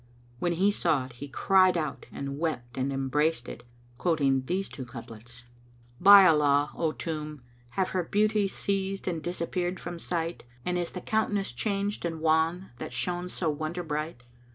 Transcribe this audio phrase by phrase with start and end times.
[0.39, 3.63] When he saw it, he cried out and wept and embraced it,
[3.99, 5.41] quoting these two couplets,
[5.99, 7.43] [FN#232] "By Allah, O tomb,
[7.77, 12.19] have her beauties ceased and disappeared from sight * And is the countenance changed and
[12.19, 14.23] wan, that shone so wonder bright?